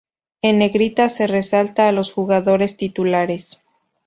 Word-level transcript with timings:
En 0.41 0.57
negrita 0.57 1.09
se 1.09 1.27
resalta 1.27 1.87
a 1.87 1.91
los 1.91 2.11
jugadores 2.11 2.75
titulares. 2.75 3.61